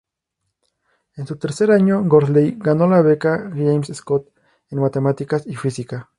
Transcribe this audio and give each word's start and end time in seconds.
En 1.15 1.27
su 1.27 1.35
tercer 1.35 1.69
año, 1.69 1.99
Worsley 2.01 2.55
ganó 2.57 2.87
la 2.89 3.03
Beca 3.03 3.51
James 3.51 3.89
Scott 3.93 4.31
en 4.71 4.79
Matemáticas 4.81 5.45
y 5.45 5.53
Física. 5.55 6.09